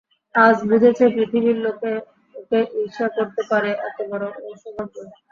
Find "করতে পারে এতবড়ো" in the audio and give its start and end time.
3.15-4.27